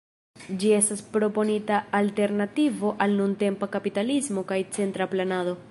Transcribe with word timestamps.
Ĝi 0.61 0.69
estas 0.77 1.03
proponita 1.17 1.77
alternativo 1.99 2.95
al 3.07 3.15
nuntempa 3.21 3.73
kapitalismo 3.77 4.47
kaj 4.53 4.63
centra 4.79 5.11
planado. 5.15 5.55